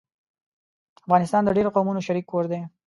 [1.03, 2.59] افغانستان د ډېرو قومونو شريک کور دی